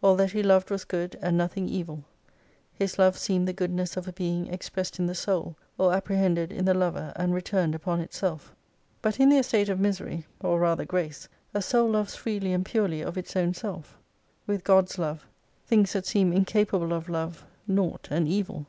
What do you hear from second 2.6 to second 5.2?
His love seemed the goodness of a being expressed in the